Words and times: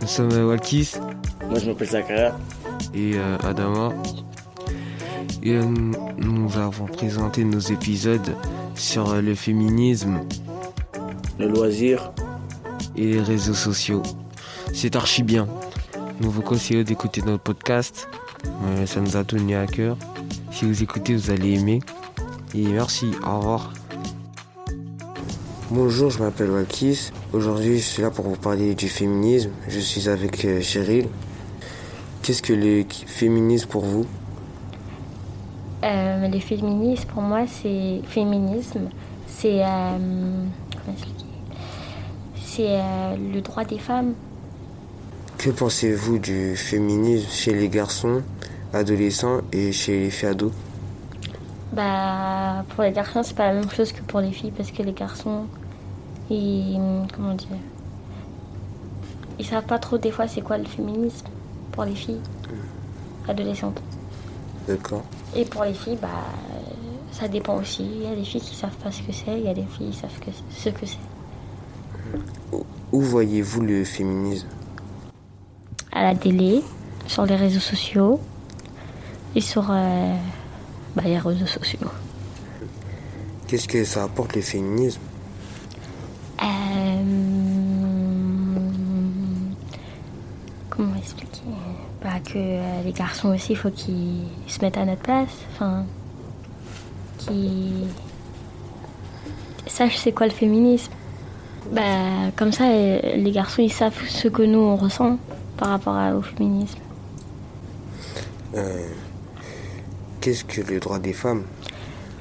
nous 0.00 0.06
sommes 0.06 0.32
Walkis 0.46 0.92
Moi 1.48 1.58
je 1.58 1.66
m'appelle 1.70 1.88
Zakaria. 1.88 2.36
et 2.94 3.12
euh, 3.16 3.36
Adama. 3.44 3.90
Et 5.42 5.54
euh, 5.56 5.64
nous 6.18 6.58
avons 6.58 6.86
présenté 6.86 7.44
nos 7.44 7.60
épisodes 7.60 8.34
sur 8.74 9.10
euh, 9.10 9.20
le 9.22 9.34
féminisme 9.34 10.20
Le 11.38 11.48
loisir, 11.48 12.12
et 12.96 13.06
les 13.12 13.20
réseaux 13.22 13.54
sociaux. 13.54 14.02
C'est 14.74 14.96
archi 14.96 15.22
bien. 15.22 15.48
Nous 16.20 16.30
vous 16.30 16.42
conseillons 16.42 16.82
d'écouter 16.82 17.22
notre 17.22 17.42
podcast. 17.42 18.08
Euh, 18.64 18.86
ça 18.86 19.00
nous 19.00 19.16
a 19.16 19.24
tenu 19.24 19.54
à 19.54 19.66
cœur. 19.66 19.96
Si 20.52 20.64
vous 20.66 20.82
écoutez, 20.82 21.14
vous 21.14 21.30
allez 21.30 21.58
aimer. 21.58 21.80
Et 22.54 22.66
merci, 22.66 23.10
au 23.26 23.38
revoir. 23.38 23.72
Bonjour, 25.72 26.10
je 26.10 26.18
m'appelle 26.18 26.50
Walkis. 26.50 27.12
Aujourd'hui, 27.32 27.78
je 27.78 27.84
suis 27.84 28.02
là 28.02 28.10
pour 28.10 28.24
vous 28.24 28.34
parler 28.34 28.74
du 28.74 28.88
féminisme. 28.88 29.50
Je 29.68 29.78
suis 29.78 30.08
avec 30.08 30.44
euh, 30.44 30.60
Cheryl. 30.60 31.06
Qu'est-ce 32.22 32.42
que 32.42 32.52
le 32.52 32.84
féminisme 33.06 33.68
pour 33.68 33.84
vous? 33.84 34.04
Euh, 35.84 36.26
le 36.26 36.40
féminisme, 36.40 37.06
pour 37.10 37.22
moi, 37.22 37.44
c'est 37.46 38.00
féminisme, 38.04 38.88
c'est 39.28 39.62
euh, 39.62 39.98
C'est 42.34 42.80
le 43.32 43.40
droit 43.40 43.64
des 43.64 43.78
femmes. 43.78 44.14
Que 45.38 45.50
pensez-vous 45.50 46.18
du 46.18 46.56
féminisme 46.56 47.30
chez 47.30 47.54
les 47.54 47.68
garçons, 47.68 48.22
adolescents 48.72 49.42
et 49.52 49.70
chez 49.70 50.00
les 50.00 50.10
filles 50.10 50.30
ados? 50.30 50.52
Bah, 51.72 52.64
pour 52.70 52.82
les 52.82 52.92
garçons, 52.92 53.22
c'est 53.22 53.36
pas 53.36 53.46
la 53.52 53.54
même 53.60 53.70
chose 53.70 53.92
que 53.92 54.02
pour 54.02 54.20
les 54.20 54.32
filles 54.32 54.50
parce 54.50 54.70
que 54.72 54.82
les 54.82 54.92
garçons, 54.92 55.44
ils 56.28 56.78
comment 57.14 57.34
dire, 57.34 57.48
ils 59.38 59.46
savent 59.46 59.64
pas 59.64 59.78
trop 59.78 59.96
des 59.96 60.10
fois 60.10 60.26
c'est 60.26 60.40
quoi 60.40 60.58
le 60.58 60.64
féminisme 60.64 61.26
pour 61.72 61.84
les 61.84 61.94
filles 61.94 62.20
adolescentes. 63.28 63.80
D'accord. 64.66 65.04
Et 65.36 65.44
pour 65.44 65.62
les 65.64 65.74
filles, 65.74 65.98
bah, 66.02 66.08
ça 67.12 67.28
dépend 67.28 67.56
aussi. 67.56 67.84
Il 67.84 68.02
y 68.02 68.06
a 68.12 68.16
des 68.16 68.24
filles 68.24 68.40
qui 68.40 68.56
savent 68.56 68.76
pas 68.82 68.90
ce 68.90 69.02
que 69.02 69.12
c'est, 69.12 69.38
il 69.38 69.44
y 69.44 69.48
a 69.48 69.54
des 69.54 69.62
filles 69.64 69.90
qui 69.90 69.96
savent 69.96 70.18
que- 70.18 70.30
ce 70.50 70.68
que 70.70 70.86
c'est. 70.86 70.98
Où 72.92 73.00
voyez-vous 73.00 73.60
le 73.60 73.84
féminisme? 73.84 74.48
À 75.92 76.02
la 76.02 76.14
télé, 76.16 76.62
sur 77.06 77.24
les 77.26 77.36
réseaux 77.36 77.60
sociaux 77.60 78.20
et 79.36 79.40
sur 79.40 79.70
euh, 79.70 80.12
bah, 80.96 81.02
les 81.04 81.18
réseaux 81.18 81.46
sociaux. 81.46 81.78
Qu'est-ce 83.46 83.68
que 83.68 83.84
ça 83.84 84.04
apporte 84.04 84.34
le 84.36 84.42
féminisme 84.42 85.00
Euh, 86.42 86.46
comment 90.68 90.94
expliquer? 90.96 91.42
Bah, 92.02 92.20
Que 92.24 92.32
euh, 92.36 92.82
les 92.84 92.92
garçons 92.92 93.28
aussi, 93.34 93.52
il 93.52 93.56
faut 93.56 93.70
qu'ils 93.70 94.24
se 94.46 94.60
mettent 94.62 94.78
à 94.78 94.84
notre 94.84 95.02
place. 95.02 95.28
Enfin, 95.52 95.84
qu'ils 97.18 97.86
sachent 99.66 99.98
c'est 99.98 100.12
quoi 100.12 100.26
le 100.26 100.32
féminisme. 100.32 100.92
Bah, 101.72 101.82
comme 102.36 102.52
ça, 102.52 102.64
euh, 102.70 103.00
les 103.16 103.30
garçons, 103.32 103.62
ils 103.62 103.72
savent 103.72 103.94
ce 104.08 104.28
que 104.28 104.42
nous, 104.42 104.58
on 104.58 104.76
ressent 104.76 105.18
par 105.56 105.68
rapport 105.68 105.94
à- 105.94 106.14
au 106.14 106.22
féminisme. 106.22 106.78
Euh, 108.54 108.88
Qu'est-ce 110.20 110.44
que 110.44 110.60
le 110.60 110.80
droit 110.80 110.98
des 110.98 111.14
femmes? 111.14 111.44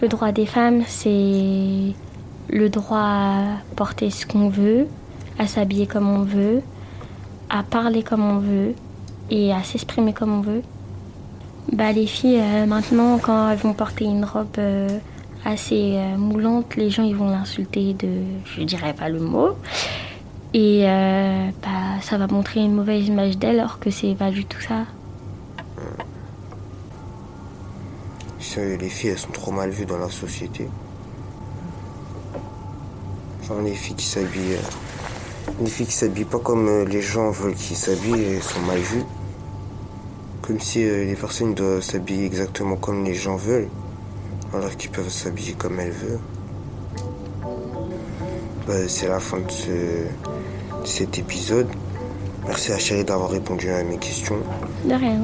Le 0.01 0.07
droit 0.07 0.31
des 0.31 0.45
femmes, 0.45 0.83
c'est 0.87 1.93
le 2.49 2.69
droit 2.69 3.01
à 3.01 3.43
porter 3.75 4.09
ce 4.09 4.25
qu'on 4.25 4.47
veut, 4.47 4.87
à 5.37 5.47
s'habiller 5.47 5.85
comme 5.85 6.07
on 6.07 6.23
veut, 6.23 6.61
à 7.49 7.63
parler 7.63 8.01
comme 8.01 8.23
on 8.23 8.39
veut 8.39 8.73
et 9.29 9.51
à 9.51 9.63
s'exprimer 9.63 10.13
comme 10.13 10.33
on 10.33 10.41
veut. 10.41 10.61
Bah, 11.73 11.91
les 11.91 12.07
filles, 12.07 12.39
euh, 12.39 12.65
maintenant, 12.65 13.19
quand 13.19 13.49
elles 13.49 13.57
vont 13.57 13.73
porter 13.73 14.05
une 14.05 14.23
robe 14.23 14.47
euh, 14.57 14.87
assez 15.43 15.95
euh, 15.97 16.17
moulante, 16.17 16.77
les 16.77 16.89
gens 16.89 17.03
ils 17.03 17.15
vont 17.15 17.29
l'insulter 17.29 17.93
de, 17.93 18.07
je 18.45 18.63
dirais 18.63 18.93
pas 18.93 19.09
le 19.09 19.19
mot, 19.19 19.49
et 20.53 20.83
bah, 21.61 22.01
ça 22.01 22.17
va 22.17 22.27
montrer 22.27 22.61
une 22.61 22.73
mauvaise 22.73 23.07
image 23.07 23.37
d'elle, 23.37 23.59
alors 23.59 23.77
que 23.77 23.91
c'est 23.91 24.15
pas 24.15 24.31
du 24.31 24.45
tout 24.45 24.61
ça. 24.61 24.85
Les 28.57 28.89
filles, 28.89 29.11
elles 29.11 29.17
sont 29.19 29.31
trop 29.31 29.51
mal 29.51 29.69
vues 29.69 29.85
dans 29.85 29.99
la 29.99 30.09
société. 30.09 30.67
Enfin, 33.41 33.61
les 33.63 33.73
filles 33.75 33.95
qui 33.95 34.05
s'habillent... 34.05 34.55
euh, 34.55 35.51
Les 35.61 35.69
filles 35.69 35.85
qui 35.85 35.93
s'habillent 35.93 36.25
pas 36.25 36.39
comme 36.39 36.67
euh, 36.67 36.83
les 36.85 37.01
gens 37.01 37.29
veulent 37.31 37.53
qu'ils 37.53 37.77
s'habillent, 37.77 38.23
elles 38.35 38.43
sont 38.43 38.61
mal 38.61 38.79
vues. 38.79 39.03
Comme 40.41 40.59
si 40.59 40.83
euh, 40.83 41.05
les 41.05 41.15
personnes 41.15 41.53
doivent 41.53 41.81
s'habiller 41.81 42.25
exactement 42.25 42.75
comme 42.75 43.03
les 43.05 43.13
gens 43.13 43.35
veulent, 43.35 43.69
alors 44.53 44.75
qu'ils 44.77 44.89
peuvent 44.91 45.09
s'habiller 45.09 45.53
comme 45.53 45.79
elles 45.79 45.91
veulent. 45.91 46.19
Bah, 48.67 48.87
C'est 48.87 49.07
la 49.07 49.19
fin 49.19 49.37
de, 49.39 49.51
ce... 49.51 49.69
de 49.69 50.85
cet 50.85 51.19
épisode. 51.19 51.67
Merci 52.47 52.71
à 52.71 52.79
Chérie 52.79 53.03
d'avoir 53.03 53.29
répondu 53.29 53.69
à 53.69 53.83
mes 53.83 53.97
questions. 53.97 54.37
De 54.85 54.93
rien. 54.95 55.21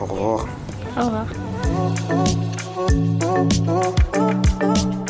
Au 0.00 0.06
revoir. 0.06 0.46
Au 0.96 1.04
revoir. 1.04 1.26
oh, 1.82 1.94
oh, 2.76 3.94
oh, 4.62 5.09